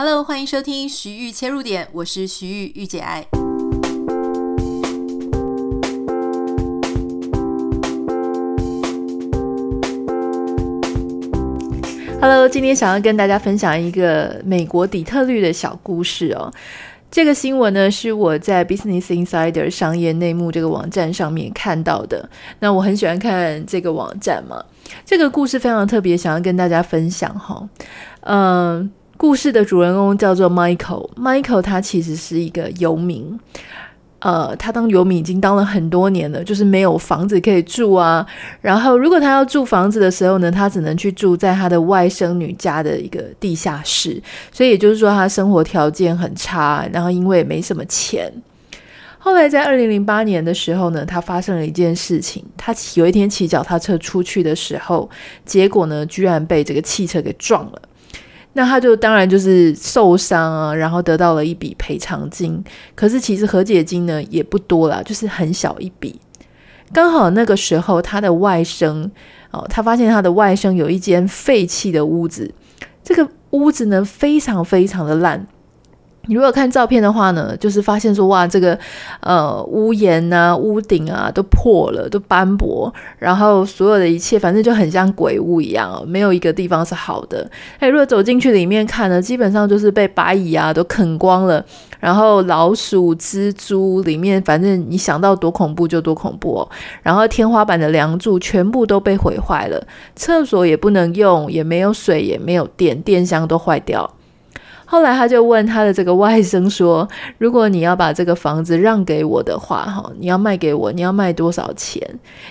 [0.00, 3.26] Hello，欢迎收听徐玉切入点，我是徐玉御姐爱。
[12.20, 16.52] Hello，今天想要跟大家分享一个美国底特律的小故事哦。
[17.10, 22.30] 这个新闻呢，是我在 Business Insider 商业内幕这个网站上面看到的。
[22.60, 24.64] 那我很喜欢看这个网站嘛，
[25.04, 27.68] 这个故事非常特别，想要跟大家分享哈。
[28.20, 28.92] 嗯。
[29.18, 31.10] 故事的主人公叫做 Michael。
[31.16, 33.38] Michael 他其实是一个游民，
[34.20, 38.24] 呃，他当游民已经当了很多年了，就是没有房子可以住啊。
[38.60, 44.22] 然后，如果他要住房子的时候呢，他只能去住在他的外甥女家的一个地下室。
[44.52, 46.88] 所以也就是说，他生活条件很差。
[46.92, 48.32] 然后，因为没什么钱。
[49.18, 52.44] 后来在二零零八年的时候呢，他发生了一件事情。
[52.56, 55.10] 他有一天骑脚踏车出去的时候，
[55.44, 57.82] 结果呢，居然被这个汽车给撞了。
[58.58, 62.60] 那他就当然就是受伤啊，然后得到了一笔赔偿金。
[62.96, 66.20] 可是其实和解金呢也不多啦，就是很小一笔。
[66.92, 69.08] 刚好那个时候他的外甥
[69.52, 72.52] 哦，他发现他的外甥有一间废弃的屋子，
[73.04, 75.46] 这个屋子呢非常非常的烂。
[76.28, 78.78] 你如果看照片的话呢，就是发现说哇，这个
[79.20, 87.50] 呃屋檐啊、屋顶啊都破了，都斑驳，然后所有的一切反正就很像鬼屋一样哦，没有一个地方是好的。
[87.78, 91.64] 哎，如果走进去里面看呢，基本上就是被白蚁啊都啃光了，
[91.98, 96.68] 然后老鼠、蜘蛛里面，反正你想到多恐怖就多恐怖哦。
[97.02, 99.82] 然后天花板的梁柱全部都被毁坏了，
[100.14, 104.14] 厕所也不能用，也没有水，也没有电，电箱都坏掉。
[104.90, 112.02] 后来他就问他的这个外甥说：“如果你要把这个房子让给我的话，哈，你要卖给我，你要卖多少钱？”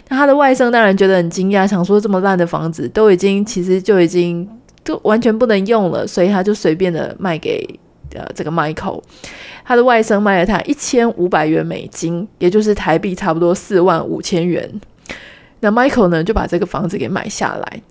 [0.08, 4.48] 那他的外甥当然觉得很惊讶，想说这么烂的房子都已经其实就已经
[4.84, 7.68] 都完全不能用了，所以他就随便的卖给
[8.14, 9.02] 呃这个 Michael。
[9.66, 14.80] 他的外甥卖了他一千五百元美金，也就是台币差不多四万五千元。
[15.62, 17.82] 那 Michael 呢就把这个房子给买下来。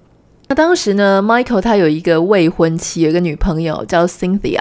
[0.49, 4.61] 那当时呢，Michael 他有一个未婚妻，有一个女朋友叫 Cynthia。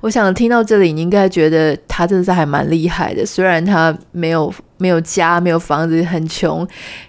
[0.00, 6.66] 我想听到这里，你应该觉得他真的是还蛮厉害的，虽然他没有没有家，没有房子，很穷。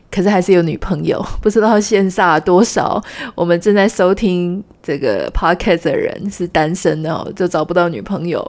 [0.09, 3.01] 可是还是有女朋友， 不知道线下多少
[3.35, 8.44] 我们正在收听这个 podcast 的人是单身哦，就找不到女朋友。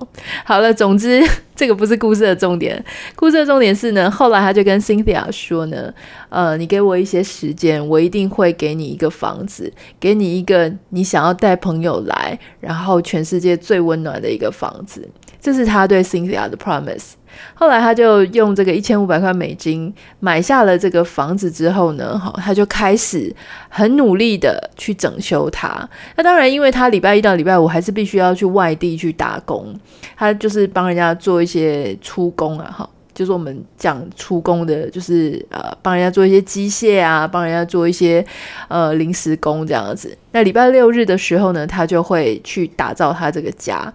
[0.45, 1.23] 好了，总之
[1.57, 2.83] 这个不是故事的重点，
[3.17, 5.93] 故事的重点是呢，后来他就跟 Cynthia 说呢，
[6.29, 15.09] 呃，你给我一些时间，我一定会给你一个房子，给你一个你想要带朋友来，然后全世界最温暖的一个房子。
[15.41, 17.18] 这是他对 Cynthia 的 promise。
[17.55, 23.34] 后来他就用这个一千五百块美金买下了这个房子之后呢，哈，他就开始
[23.69, 25.89] 很努力的去整修它。
[26.16, 29.75] 那当然，因为他礼拜一到礼拜五还是必须要去外地去打工，
[30.16, 38.25] 他就是帮人家做一些出工啊，哈，就是我们讲出工的，就是呃，帮人家做一些机械啊，帮人家做一些
[38.69, 40.16] 呃临时工这样子。
[40.33, 43.93] 那礼拜六日的时候呢，他就会去打造他这个家。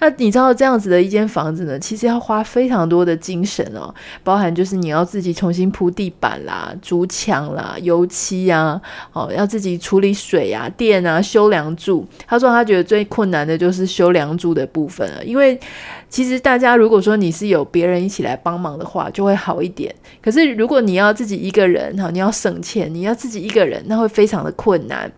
[0.00, 3.94] 那你知道这样子的一间房子呢，其实要花非常多的精神哦，
[4.24, 8.80] 包含就是你要自己重新铺地板啦、筑墙啦、油漆啊，
[9.12, 12.06] 哦，要自己处理水啊、电啊、修梁柱。
[12.26, 15.60] 他说他觉得最困难的就是修梁柱的部分了，因为
[16.08, 19.94] 其实大家如果说你是有别人一起来帮忙的话，就会好一点。
[20.22, 25.12] 可是如果你要自己一个人哈，你要省钱，你要自己一个人，那会非常的困难。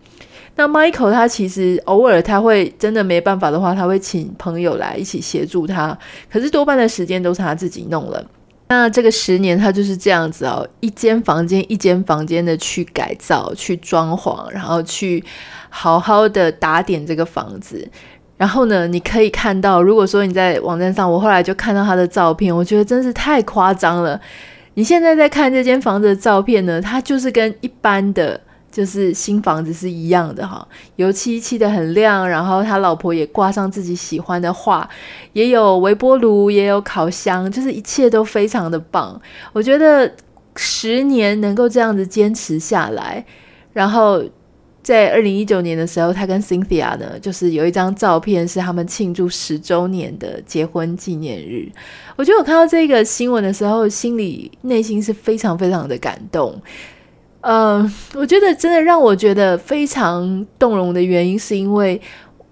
[0.55, 5.97] 那 Michael 他其实偶尔他会真的没办法的话，他会请朋友来一起协助他，
[6.31, 8.23] 可是多半的时间都是他自己弄了。
[8.69, 15.23] 那这个十年他就是这样子哦，一间房间一间房间的去改造、去装潢，然后去
[15.69, 17.87] 好好的打点这个房子。
[18.37, 24.19] 然后呢，你可以看到，如果说你在网站上，我后来就看到他的照片，我觉得真是太夸张了。
[24.75, 28.39] 你现在在看这间房子的照片呢，它就是跟一般的。
[28.73, 34.89] 就是新房子是一样的哈，油漆漆得很亮，然后他老婆也挂上自己喜欢的画，
[35.33, 39.21] 也有微波炉，也有烤箱，就是一切都非常的棒。
[39.53, 40.11] 我觉得
[40.55, 43.23] 十年能够这样子坚持下来，
[43.73, 44.23] 然后
[44.81, 51.71] 在二零一九年的时候，他跟 Cynthia 呢，就是有一张照片是他们庆祝十周年的结婚纪念日。
[52.15, 56.59] 我觉得我看到这个新闻的时候，心里内心是非常非常的感动。
[57.43, 61.99] 嗯我觉得真的让我觉得非常动容的原因是因为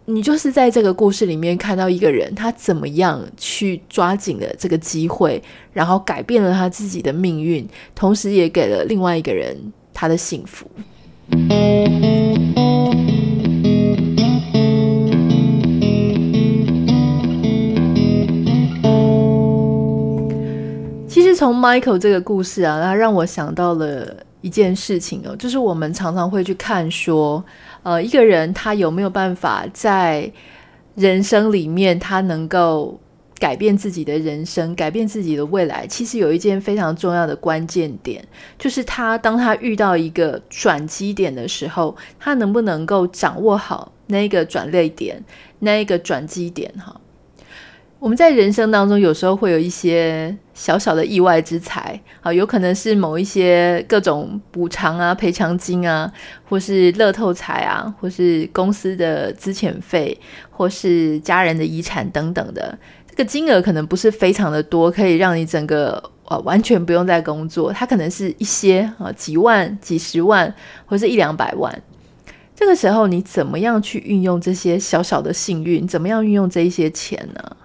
[0.06, 5.42] 你就是在这个故事里面看到一个人他怎么样去抓紧了这个机会
[5.72, 7.66] 然后改变了他自己的命运
[7.96, 10.70] 同时也给了另外一个人他的幸福。
[21.08, 27.44] 其实从 michael 这个故事啊他让我想到了一件事情哦，就是我们常常会去看说，
[27.84, 30.32] 呃，一个人他有没有办法在
[30.96, 33.00] 人生里面，他能够
[33.40, 35.88] 改变自己的人生，改变自己的未来。
[35.88, 38.24] 其实有一件非常重要的关键点，
[38.60, 45.24] 就是他当他遇到一个转机点的时候，他能不能够掌握好那个转捩点，
[45.60, 47.00] 那一个转机点哈。
[48.02, 56.12] 我们在人生当中，有时候会有一些小小的意外之财啊，有可能是某一些各种补偿啊、赔偿金啊，
[56.50, 60.20] 或是乐透彩啊，或是公司的资遣费，
[60.50, 62.76] 或是家人的遗产等等的。
[63.08, 67.72] 这个金额可能不是非常的多，可以让你整个呃完全不用再工作。
[67.72, 70.52] 它可能是一些啊几万、几十万，
[70.88, 71.80] 或是一两百万。
[72.56, 75.88] 这个时候，你怎么样去运用这些小小的幸运？
[75.88, 77.58] 怎么样运用这一些钱呢？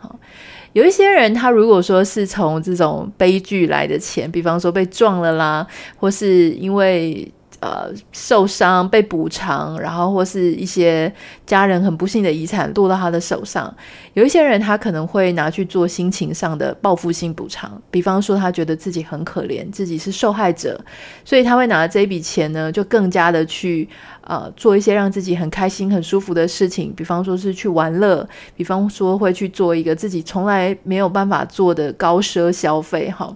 [0.77, 7.27] 有一些人，他如果说是从这种悲剧来的钱，比方说被撞了啦，或是因为
[7.61, 11.13] 呃受伤被补偿，然后或是一些
[11.47, 13.75] 家人很不幸的遗产落到他的手上，
[14.15, 20.81] 有一些人他可能会拿去做心情上的报复性补偿，比方说他觉得自己很可怜，自己是受害者，
[21.25, 23.89] 所以他会拿这一笔钱呢，就更加的去。
[24.29, 33.33] 呃，做一些让自己很开心、很舒服的事情，比方说是去玩乐，比方说会去做一个自己从来没有办法做的高奢消费，哈。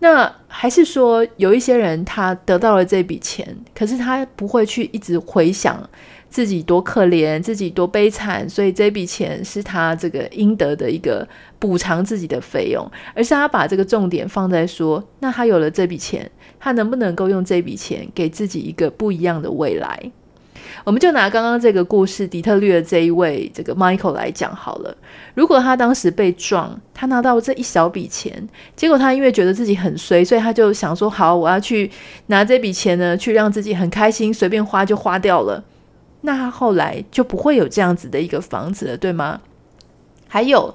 [0.00, 5.88] 那还是说有一些人他得到了这笔钱，可是他不会去一直回想
[6.28, 11.26] 自己多可怜、自己多悲惨，所以这笔钱是他这个应得的一个
[11.58, 16.30] 补偿自己的费用，而是他把这个重点放在说，那他有了这笔钱。
[16.62, 20.12] 他能不能够用这笔钱给自己一个不一样的未来？
[20.84, 24.96] 我们就拿刚刚这个故事，底特律的这一位这个 Michael 来讲好了。
[25.34, 31.90] 如果他当时被撞，他拿到这一小笔钱，结果他因为觉得自己很衰，所以他就想说：好，我要去
[32.26, 35.62] 拿这笔钱呢，去让自己很开心，随便花就花掉了。
[36.22, 39.40] 那他后来就不会有这样子的一个房子了，对吗？
[40.28, 40.74] 还有，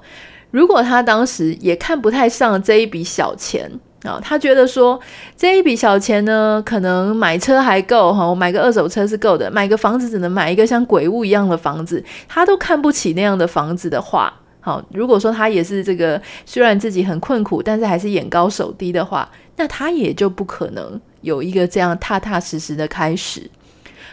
[0.50, 3.78] 如果他当时也看不太上这一笔小钱。
[4.06, 4.98] 啊，他觉得说
[5.36, 23.50] 这一笔小钱呢，可能买车还够哈，我买个二手车是够的，买个房子只能买一个像鬼屋一样的房子，他都看不起那样的房子的话，好，如果说他也是这个，虽然自己很困苦，但是还是眼高手低的话，那他也就不可能有一个这样踏踏实实的开始。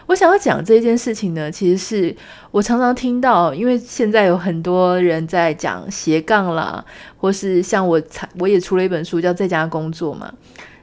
[0.05, 2.15] 我想要讲这件事情呢，其实是
[2.51, 6.83] 我常常听到，因为现在有很多人在讲斜杠啦，
[7.17, 8.01] 或是像我，
[8.39, 10.33] 我也出了一本书叫《在家工作》嘛。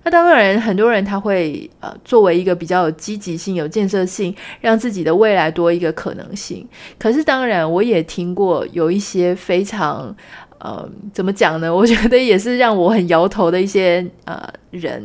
[0.02, 6.66] 那当然，很多人他会呃，作为一个比较有积极性、有建设性，让自己的未来多一个可能性。
[6.98, 10.16] 可是，当然，我也听过有一些非常
[10.58, 11.74] 呃，怎么讲呢？
[11.74, 15.04] 我觉得也是让我很摇头的一些呃人。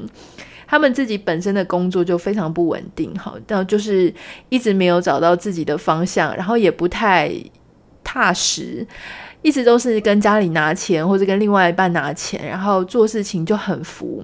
[0.68, 4.14] 他们自己本身的工作就非常不稳定，好，但就是
[4.50, 7.32] 一直没有找到自己的方向，然后也不太
[8.04, 8.86] 踏实，
[9.42, 14.24] 一直都是跟家里拿钱或者跟另外一半拿钱，然后做事情就很浮。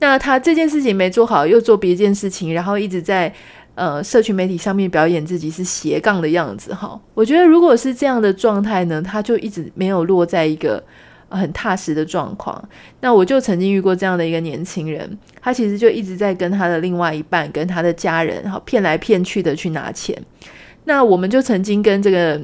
[0.00, 3.32] 那他这件事情没做好，又做别一件事情，然后一直在
[3.74, 7.00] 呃社群媒体上面表演自己是斜杠的样子，哈。
[7.14, 10.82] 我觉得如果是这样的状态呢，他就一直没有落在一个。
[11.30, 12.68] 很踏实的状况，
[13.00, 20.16] 那我就曾经遇过这样的一个年轻人，他其实就一直在跟他的另外一半、跟他的家人，好骗来骗去的去拿钱。
[20.84, 22.40] 那我们就曾经跟这个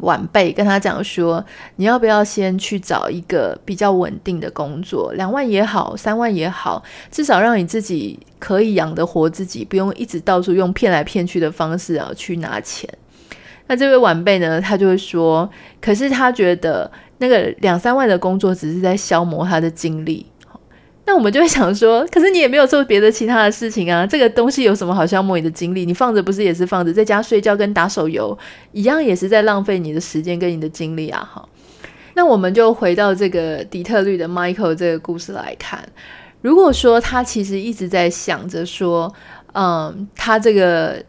[0.00, 1.44] 晚辈跟他讲说，
[1.76, 12.90] 你要不要先去找一个比较稳定的工作，两万也好，三万也好，至少让你自己可以养得活自己，不用一直到处用骗来骗去的方式啊去拿钱。
[13.68, 15.48] 那这位晚辈呢，他就会说，
[15.80, 16.90] 可是他觉得。
[17.22, 20.26] 那个两三万的工作只是在消磨他的精力，
[21.06, 25.86] 那我们就会想说，可是你也没有做别的其他的事情啊， 这个东西有什么好消磨你的精力？
[25.86, 28.36] 你放着不是也是放着，在家睡觉跟打手游
[28.72, 31.30] 一样，也是在浪费你的时间跟你的精力啊！
[31.32, 31.48] 哈，
[32.14, 35.88] 那我们就回到这个底特律的 Michael 这个故事来看，
[36.40, 39.14] 如果说他其实一直在想着说，
[39.54, 41.00] 嗯，他这个。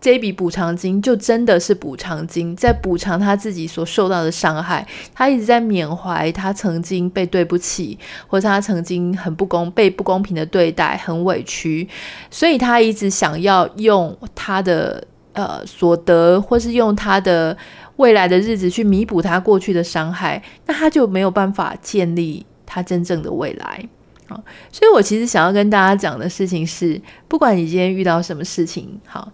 [0.00, 4.86] 这笔补偿金就真的是补偿金，在补偿他自己所受到的伤害。
[5.12, 11.88] 他一直在缅怀他曾经被对不起，或者他曾经很不公、被不公平的对待，很委屈，
[12.30, 17.56] 所以他一直想要用他的呃所得，或是用他的
[17.96, 20.40] 未来的日子去弥补他过去的伤害。
[20.66, 23.84] 那他就没有办法建立他真正的未来
[24.28, 24.40] 啊！
[24.70, 29.32] 所以我其实想要跟大家讲的事情是，不管你今天遇到什么事情，好。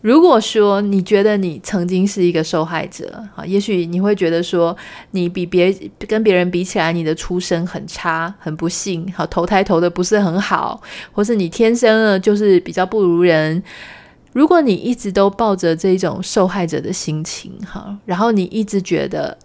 [0.00, 4.76] 如果说你觉得你曾经是一个受害者，哈，也许你会觉得说
[5.10, 5.74] 你比别
[6.06, 13.60] 跟别人比起来，你的出身很差，很不幸，好，投胎投的不是很好，或是你天生呢就是比较不如人。
[14.32, 19.36] 如果你一直都抱着这种受害者的心情，哈，然后你一直觉得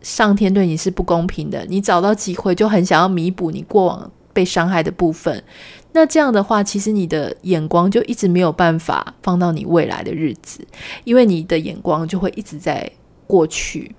[0.00, 5.44] 上天对你是不公平的，你找到机会就很想要弥补你过往被伤害的部分。
[5.92, 10.66] 那这样的话，其实你的眼光就一直没有办法放到你未来的日子，
[11.04, 12.90] 因为你的眼光就会一直在
[13.26, 13.94] 过去。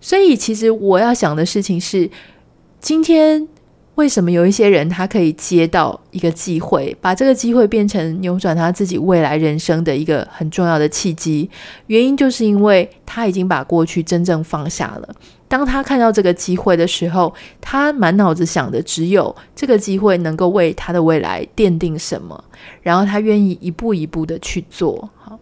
[0.00, 2.10] 所以，其实我要想的事情是，
[2.80, 3.48] 今天。
[3.98, 11.50] 为什么有一些人他可以接到一个机会，把这个机会变成扭转他自己未来人生的一个很重要的契机？
[11.88, 15.08] 原因就是因为他已经把过去真正放下了。
[15.48, 22.44] 当他看到这个机会的时候，他满脑子想的只有这个机会能够为他的未来奠定什么，
[22.82, 25.10] 然后他愿意一步一步的去做。
[25.16, 25.36] 好，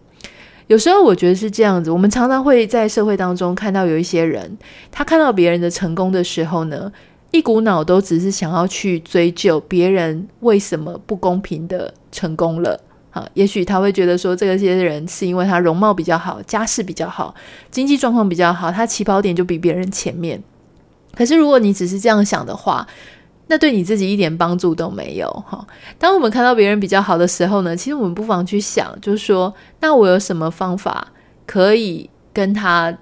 [0.68, 1.90] 有时候我觉得是这样子。
[1.90, 4.56] 我们常常会在社会当中看到有一些人，
[4.90, 6.90] 他看到别人的成功的时候呢，
[7.32, 12.80] 一股脑都只是想要去追究别人为什么不公平的成功了，
[13.10, 17.34] 啊，也许他会觉得说，这些人是因为他容貌比较好，家世比较好，
[17.70, 20.42] 经济状况比较好，他起跑点就比别人前面。
[21.14, 22.86] 可是如果你只是这样想的话，
[23.48, 25.66] 那对你自己一点帮助都没有，哈。
[25.98, 31.08] 当我们看到别人比较好的时候呢，其实我们不妨去想，就是说，那我有什么方法
[31.44, 32.96] 可以跟他，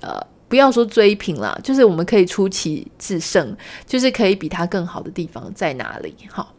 [0.00, 0.26] 呃。
[0.48, 6.14] 不要说追平啦，就是我们可以出奇制胜，就是可以比他更好的地方在哪里？
[6.30, 6.54] 好，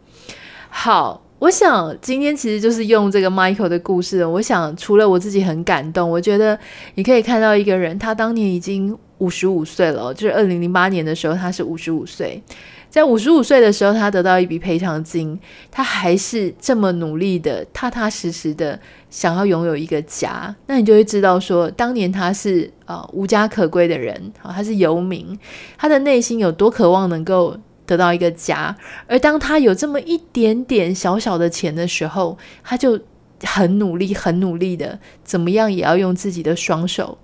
[0.69, 4.25] 好，我想今天其实就是用这个 Michael 的故事。
[4.25, 6.59] 我想除了我自己很感动，我觉得
[6.95, 12.41] 你可以看到一个人，他当年已经五十五岁了，就是二零零八年的时候，他是五十五岁。
[12.89, 15.37] 在五十五岁的时候，他得到一笔赔偿金，
[15.69, 20.55] 他还是这么努力的、踏踏实实的想要拥有一个家。
[20.67, 25.37] 那你就会知道说，当年他是呃无家可归的人，好，他是游民，
[25.77, 28.75] 他的内心有多渴望能够得到一个家。
[29.07, 32.99] 而当他有这么一点点小小的钱的时候，他就
[33.43, 37.17] 很努力、很努力的，怎么样也要用自己的双手。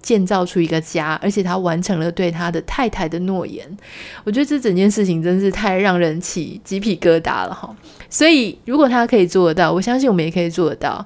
[0.00, 3.68] 建造出一个家，而且他完成了对他的太太的诺言。
[4.22, 7.76] 我觉得这整件事情真是太让人起鸡皮疙瘩了哈。
[8.08, 11.04] 所以，如果他可以做得到，我相信我们也可以做得到。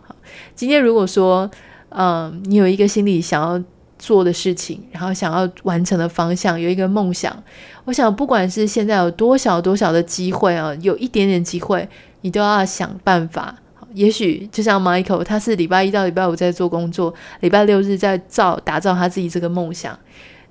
[0.54, 1.50] 今天如果说，
[1.90, 3.62] 嗯，你有一个心里想要
[3.98, 7.42] 做的事情，然后想要完成的方向，有一个梦想，
[7.84, 11.88] 我想不管是现在有多少多少的机会啊，有一点点机会，
[12.22, 13.56] 你都要想办法。
[13.94, 19.98] 也许就像 Michael，他是礼拜一到礼拜五在做工作，礼拜六日在造打造他自己这个梦想。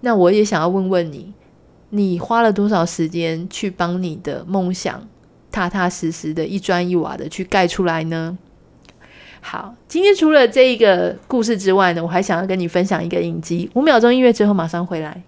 [0.02, 1.34] 那我也想要问问你，
[1.90, 5.08] 你花了多少时间去帮你的梦想
[5.52, 8.38] 踏踏实实的一砖一瓦的去盖出来呢？
[9.44, 13.70] 好，今天除了这一个故事之外呢，我还想要跟你分享一个影集。
[13.74, 15.22] 五秒钟音乐之后马上回来。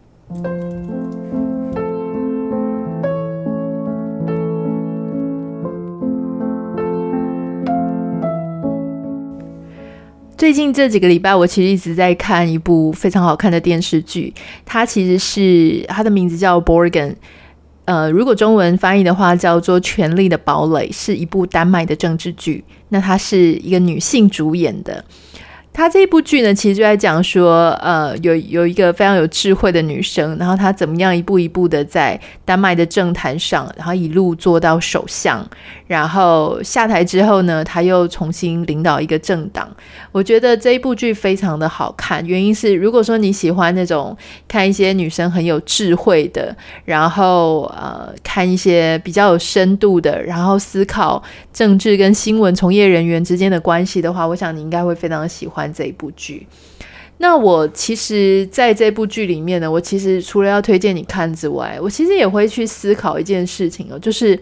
[10.38, 17.12] 最近这几个礼拜，我其实一直在看一部非常好看的电视剧，它其实是它的名字叫《Borgen》，
[17.86, 22.64] 呃，如果中文翻译的话叫做《权力的堡垒》，是一部丹麦的政治剧。
[22.94, 25.04] 那她是一个女性主演的。
[25.74, 35.44] 她这一部剧呢，其实就在讲说，呃，有有一个非常有智慧的女生，然后她怎么样一步一步的在丹麦的政坛上，然后一路做到首相，
[35.94, 39.70] 然后下台之后呢，他又重新领导一个政党。
[40.12, 44.16] 我觉得这一部剧非常的好看，原因是如果说你喜欢那种
[44.48, 51.22] 看一些女生很有智慧的，然后呃看一些比较有深度的，然后思考
[51.52, 55.64] 政治跟新闻从业人员之间的关系的话，我想你应该会非常喜欢。
[55.74, 56.46] 这一部剧，
[57.18, 64.40] 那我其实在这部剧里面呢，我其实除了要推荐你看之外，我其实也会去思考一件事情哦，就是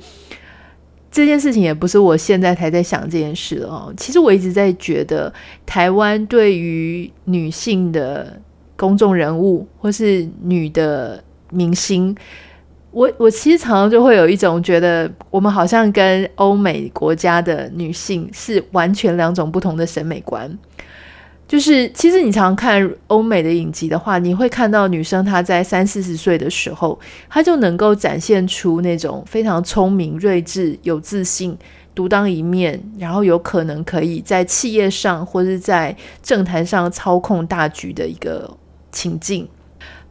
[1.12, 3.94] 这件事情也不是我现在才在想这件事哦。
[3.98, 5.32] 其实我一直在觉得，
[5.66, 8.40] 台湾对于女性的
[8.78, 12.16] 公众人物或是女的明星，
[12.92, 20.58] 我我其实常常就会有一种觉得，我们好像跟欧美国家的女性是完全两种不同的审美观。
[21.52, 26.98] 就是，其实你常看欧美的影集的话，你会看到女生她在三四十岁的时候，
[27.30, 31.58] 她就能够展现出那种非常聪明、睿智、有自信、
[31.94, 35.94] 独当一面，然后有可能可以在企业上或是在
[36.24, 38.50] 政坛上操控大局的一个
[38.90, 39.46] 情境。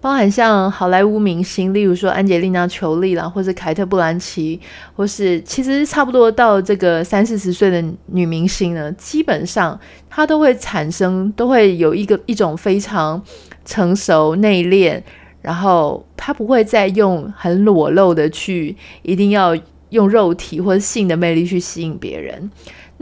[0.01, 4.59] 包含像好莱坞明星，例如说安吉丽娜·裘丽啦，或是凯特·布兰奇，
[4.97, 9.79] 或是其实差不多到这个三四十岁的女明星呢，基本上
[10.09, 13.23] 她都会产生，都会有一个一种非常
[13.67, 15.03] 成熟、内敛，
[15.43, 19.55] 然后她不会再用很裸露的去，一定要
[19.91, 22.51] 用肉体或者性的魅力去吸引别人。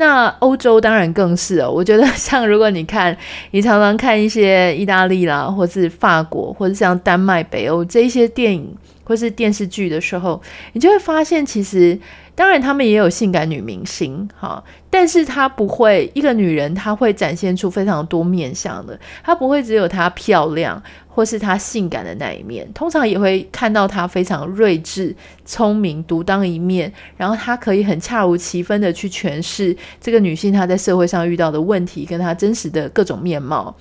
[0.01, 3.17] 那欧洲当然更是哦，我觉得像如果你看，
[3.51, 8.73] 你常常看一些意大利啦，或是法国，或者像丹麦、北欧这一些电影
[9.09, 10.41] 或是电视剧的时候，
[10.75, 11.99] 你就会发现，其实
[12.35, 20.81] 当然他们也有性感女明星哈，但是她不会一个女人，她会展现出非常多面相的，她不会只有她漂亮。
[21.19, 25.13] 或是她性感的那一面，通常也会看到她非常睿智、
[25.45, 33.77] 聪明、独当一面，然后她可以很恰如其分的去诠释这个女性她在社会上遇到的问题，跟她真实的各种面貌。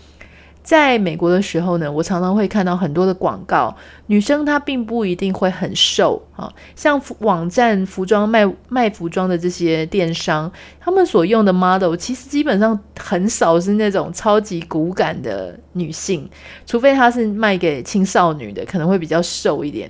[0.68, 3.74] 在美国的时候呢，我常常会看到很多的广告，
[4.08, 16.30] 女生她并不一定会很瘦啊，像网站服装卖卖服装的这些电商，他们所用的 model 其实基本上很少是那种超级骨感的女性，
[16.66, 19.90] 除非她是卖给青少女的，可能会比较瘦一点。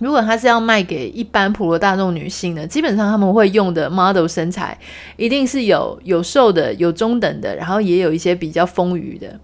[0.00, 4.76] 如果她是要卖给一般普罗大众女性呢，基本上他们会用的 model 身材
[5.16, 9.38] 一定是有有瘦的，有中等的，然后也有一些比较丰腴的。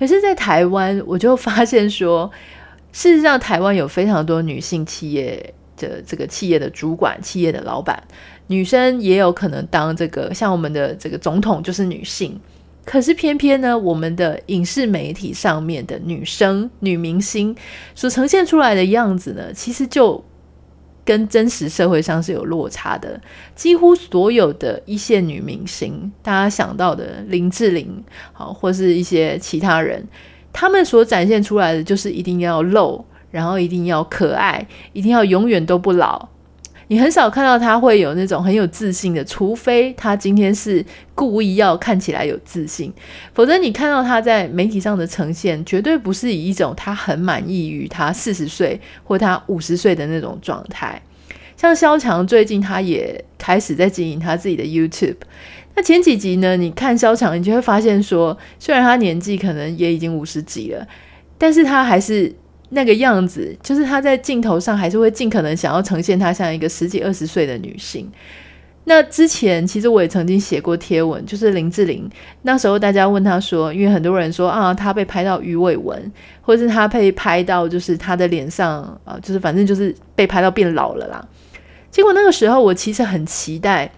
[0.00, 2.30] 可是，在台湾，我就发现说，
[2.90, 8.02] 事实上，台湾有非常多女性企业的这个企业的主管、企业的老板，
[8.46, 12.40] 女生也有可能当这个，像我们的这个总统就是女性。
[12.86, 17.54] 可是偏偏呢，我们的影视媒体上面的女生、女明星
[17.94, 20.24] 所呈现出来的样子呢，其实就。
[21.04, 23.20] 跟真实社会上是有落差的。
[23.54, 28.02] 几乎所有的一线女明星，大家想到的林志玲，
[28.32, 30.06] 好，或是一些其他人，
[30.52, 36.28] 他们所展现出来的就是一定要露，然后一定要可爱，一定要永远都不老。
[36.90, 42.92] 你很少看到他会有那种很有自信的，除非他今天是故意要看起来有自信，
[43.32, 51.00] 否则你看到他在媒体上的呈现，绝对不是以一种他很满意于他四十岁或他五十岁的那种状态。
[51.56, 55.14] 像萧蔷最近他也开始在经营他自己的 YouTube，
[55.76, 60.84] 那前几集呢，你看萧蔷，你就会发现说，虽然他年纪可能也已经五十几了，
[61.38, 62.34] 但是他还是。
[62.70, 68.10] 那个样子，就是她在镜头上还是会尽可能想要呈现她像一个十几二十岁的女性。
[68.84, 72.08] 那之前其实我也曾经写过贴文，就是林志玲
[72.42, 81.28] 那时候大家问她说，因为很多人说啊，她被拍到鱼尾纹，或者是她被拍到就是她的脸上啊，就是反正就是被拍到变老了啦。
[81.90, 83.90] 结果那个时候我其实很期待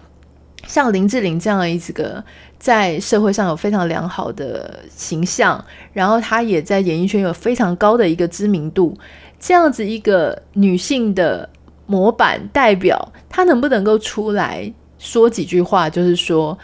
[0.67, 2.23] 像林志玲这样的一个。
[2.63, 8.97] 在社会上有非常良好的形象，然后她也在演艺圈有非常高的一个知名度，
[9.37, 11.49] 这样子一个女性的
[11.85, 16.57] 模板代表，她能不能够出来说几句话，就是说。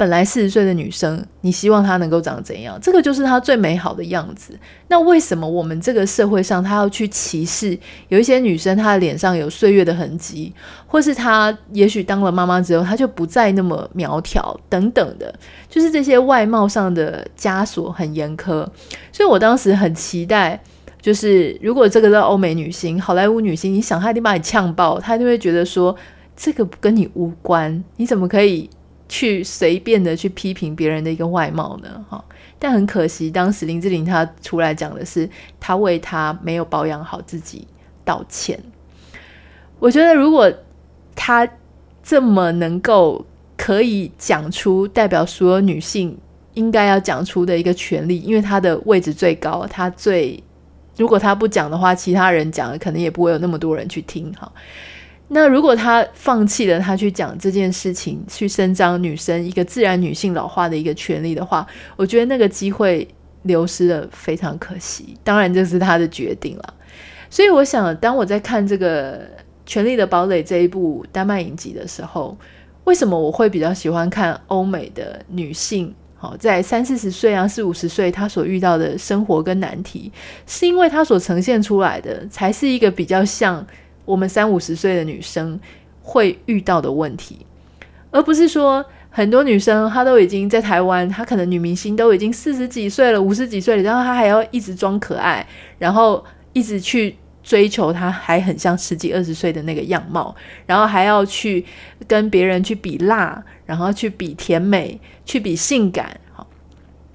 [0.00, 2.78] 本来四十岁的女生，你希望她能够长怎样？
[2.80, 4.58] 这个就是她最美好的样子。
[4.88, 10.54] 那为什么我们这个社会上，她要去歧视有一些女生，她的脸上有岁月的痕迹，
[10.86, 15.34] 或是她也许当了妈妈之后，她就不再那么苗条等等的，
[15.68, 18.66] 就是这些外貌上的枷锁很严苛。
[19.12, 20.58] 所以我当时很期待，
[21.02, 25.94] 就是如果这个是欧美女星、好莱坞女星，你想她一定把你呛爆，她就会觉得说
[26.34, 28.70] 这个跟你无关，你怎么可以？
[29.10, 32.02] 去随便的去批评别人的一个外貌呢？
[32.08, 32.24] 哈，
[32.60, 37.66] 但很可惜，当时林志玲她出来讲的是，她为她没有保养好自己
[38.04, 38.56] 道歉。
[39.80, 40.50] 我觉得，如果
[41.16, 41.46] 她
[42.04, 46.16] 这么能够可以讲出代表所有女性
[46.54, 50.40] 应该要讲出的一个权利，因为她的位置最高，她最
[50.96, 54.50] 如果她不讲的话，其他人讲的可能也不会有那么多人去听哈。
[55.32, 61.64] 那如果他放弃了他去讲这件事情，去伸张女生一个自然女性老化的一个权利的话，
[61.94, 63.06] 我觉得那个机会
[63.42, 65.16] 流失了，非常可惜。
[65.22, 66.74] 当然这是他的决定了。
[67.30, 69.18] 所以我想，当我在看这个
[69.64, 72.36] 《权力的堡垒》这一部丹麦影集的时候，
[72.82, 75.94] 为什么我会比较喜欢看欧美的女性？
[76.16, 80.10] 好，在三四十岁啊，四五十岁，她所遇到的生活跟难题，
[80.44, 83.64] 是因为她所呈现出来的才是一个比较像。
[84.10, 85.60] 我们三五十岁的女生
[86.02, 87.46] 会遇到的问题，
[88.10, 95.46] 而不是说很多女生她都已经在台湾，她可能女明星都已经四十几岁了、五十几岁了，然后她还要一直装可爱，
[95.78, 100.34] 然后一直去追求她还很像十几二十岁的那个样貌，
[100.66, 101.64] 然后还要去
[102.08, 106.18] 跟别人去比辣，然后去比甜美，去比性感。
[106.32, 106.44] 好，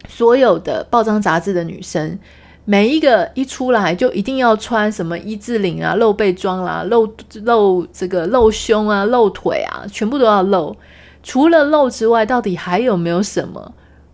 [0.08, 2.17] 所有的报章杂志的女生。
[2.65, 7.08] 每一个一出来就一定要穿什么一字领啊、露背装啦、露
[7.43, 10.75] 露这个露胸啊、露腿啊，全部都要露。
[11.21, 13.73] 除了露之外，到底还有没有什么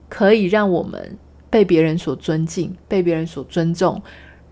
[0.09, 1.17] 可以让我们
[1.49, 4.01] 被别人所尊敬、被别人所尊重？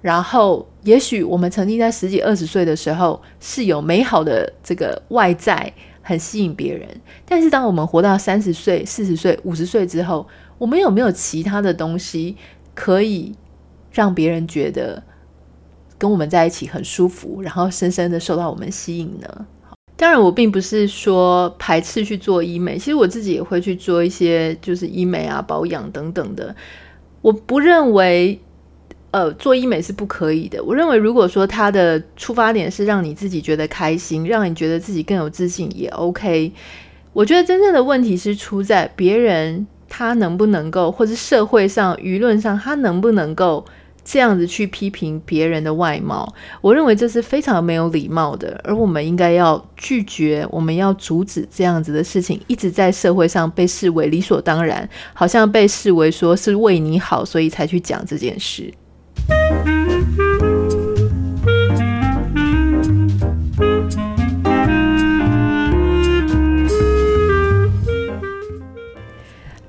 [0.01, 6.87] 然后，也许我们曾经在十几、二十岁的时候是有美好的这个外在，很吸引别人。
[7.25, 10.25] 但是，当我们活到三十岁、四十岁、五十岁之后，
[10.57, 12.37] 我们有没有其他的东西
[12.73, 13.35] 可以
[13.91, 15.01] 让别人觉得
[15.97, 19.45] 跟我们在一起很舒服，然后深深的受到我们吸引呢？
[19.95, 26.55] 当然，我并不是说排斥去做医美，其实我自己也会去做一些就是医美啊、保养等等的。
[27.21, 28.39] 我不认为。
[29.11, 30.63] 呃，做医美是不可以的。
[30.63, 36.53] 我认为，如果说它的出发点是让你自己觉得开心，让你觉得自己更有自信，也 OK。
[37.11, 43.65] 我觉得真正的问题是出在别人他能不能够，或是社会上舆论上他能不能够
[44.11, 46.33] 这样子去批评别人的外貌。
[46.61, 58.73] 我认为这是非常没有礼貌的，而我们应该要拒绝，我们要阻止这样子的事情一直在社会上被视为理所当然，好像被视为说是为你好，所以才去讲这件事。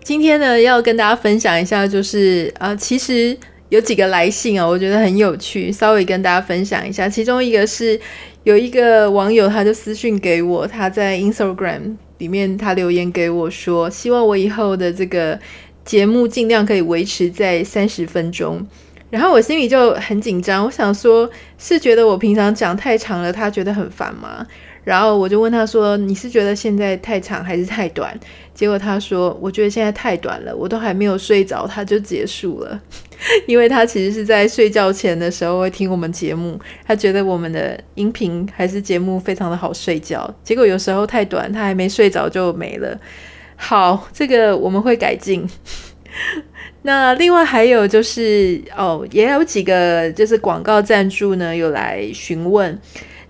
[0.03, 3.37] 今天呢，要跟大家分享一下，就是啊，其实
[3.71, 7.09] 有几个来信啊，我觉得很有趣，稍微跟大家分享一下。
[7.09, 7.99] 其中一个是
[8.43, 15.39] 有一个网友，他就私讯给我，他在 Instagram 里面他留言给我说，希望我以后的这个
[15.85, 18.67] 节目尽量可以维持在三十分钟。
[19.09, 21.29] 然后我心里就很紧张，我想说，
[21.59, 24.47] 是觉得我平常讲太长了，他觉得很烦吗？
[24.83, 28.19] 然后我就问他说：“你是觉得现在太长还是太短？”
[28.61, 32.79] 结果他说：“我觉得现在太短了，我都还没有睡着，他就结束了。
[33.49, 40.31] 因为他其实是在睡觉前的时候会听我们节目，他觉得我们的音频还是节目非常的好睡觉。
[40.45, 43.01] 结果有时候太短，他还没睡着就没了。
[43.57, 45.49] 好，这个我们会改进。
[46.85, 52.79] ”那另外还有就是哦，也有几个就是广告赞助呢，有来询问。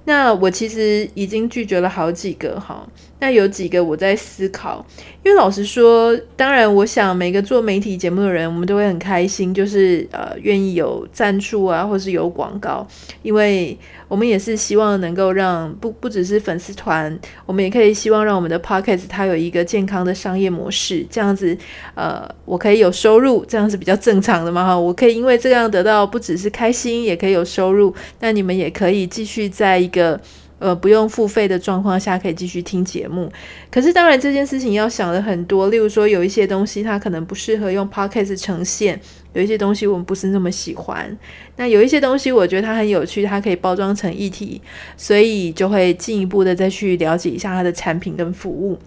[0.07, 2.85] 那我其实已经拒绝了好几个哈。
[3.21, 4.85] 那有几个我在思考，
[5.23, 12.87] 因为老实说，当然我想每个做媒体节目的人，我们都会很开心，就是呃愿意有赞助啊，或是有广告，
[13.23, 13.79] 因为
[14.09, 21.55] 我们也是希望能够让不不只是粉丝团，我们也可以希望让我们的 podcast 它有一个健康的商业模式，这样子
[21.95, 30.19] 呃我可以有收入，这样是比较正常的嘛哈，我可以因为这样得到不只是开心，也可以有收入，那你们也可以继续在一个。
[30.61, 33.33] 呃，不用付费的状况下可以继续听节目，
[33.71, 39.01] 可是当然这件事情要想的很多，例如说有一些东西它可能不适合用 podcast 呈现，
[39.33, 41.19] 有一些东西我们不是那么喜欢，
[41.57, 44.61] 那有一些东西我觉得它很有趣，它可以包装成议题，
[44.99, 48.79] 所以就会进一步的再去了解一下它的产品跟服务。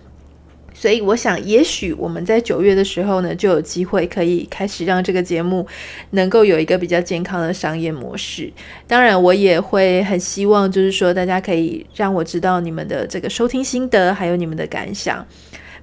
[0.73, 5.65] 所以我想，也许我们在九月的时候呢，就有机会可以开始让这个节目
[6.11, 8.51] 能够有一个比较健康的商业模式。
[8.87, 15.25] 当然，我也会很希望，就是说大家可以让我知道你们的这个收听心得，还有你们的感想。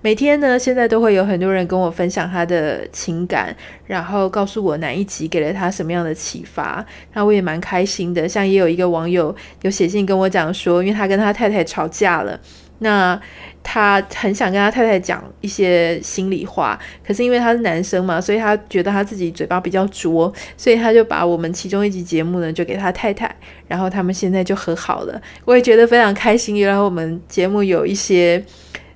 [0.02, 3.54] 每天呢，现在都会有很多人跟我分享他的情感，
[3.86, 6.82] 然后告诉我哪一集给了他什么样的启发。
[7.12, 8.26] 那我也蛮开心的。
[8.26, 12.40] 像也有一个网友有写信跟我讲说，因为他跟他太太吵架了。
[12.80, 13.18] 那
[13.62, 23.34] 他很想跟他太太讲一些心里话，可是因为他是男生嘛，所以他觉得他自己嘴巴比较拙，所以他就把我们其中一集节目呢就给他太太，
[23.68, 25.20] 然后他们现在就和好了。
[25.44, 28.42] 我也觉得非常开心，原来我们节目有一些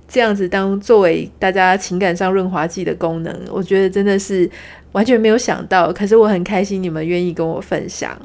[0.07, 4.49] 这样子当作为大家情感上润滑剂的功能，我觉得真的是
[4.93, 8.17] 完全没有想到，可是我很开心你们愿意跟我分享。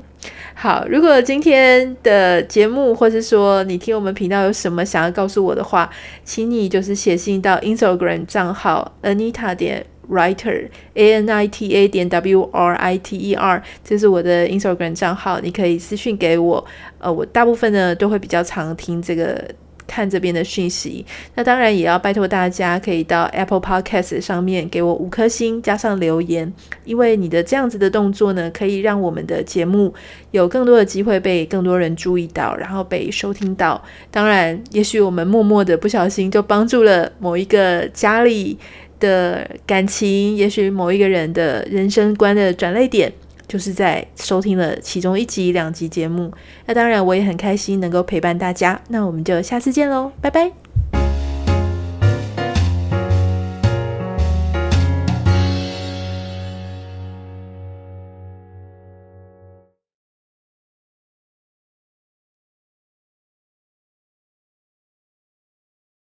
[0.54, 5.90] 好，如果今天的节目，或是说你听我们频道有什么想要告诉我的话，
[6.24, 13.16] 请你就是写信到 Instagram 账号 Anita 点 Writer A N I T A 点 W R I T
[13.16, 16.64] E R，这是我的 Instagram 账号，你可以私信给我。
[16.98, 19.42] 呃，我大部分呢都会比较常听这个。
[19.90, 26.53] 看这边的讯息，那当然也要拜托大家可以到 Apple Podcast 上面给我五颗星加上留言，
[26.85, 29.92] 因为你的这样子的动作呢，可以让我们的节目
[30.31, 33.83] 有更多的机会被更多人注意到，然后被收听到。
[34.12, 38.57] 当然，也许我们默默的不小心就帮助了某一个家里
[39.00, 43.12] 的感情，也许某一个人的人生观的转捩点。
[43.51, 46.33] 就是在收听了其中一集、两集节目，
[46.67, 50.69] 那当然我也很开心能够陪伴大家，那我们就下次见喽，拜拜。